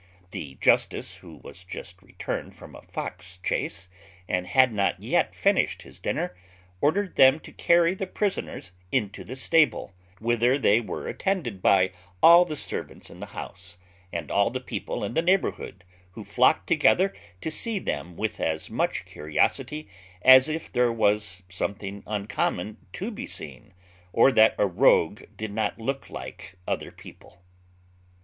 [0.31, 3.87] The justice, who was just returned from a fox chase,
[4.27, 6.35] and had not yet finished his dinner,
[6.81, 11.91] ordered them to carry the prisoners into the stable, whither they were attended by
[12.23, 13.77] all the servants in the house,
[14.11, 18.71] and all the people in the neighbourhood, who flocked together to see them with as
[18.71, 19.87] much curiosity
[20.23, 23.71] as if there was something uncommon to be seen,
[24.13, 27.43] or that a rogue did not look like other people.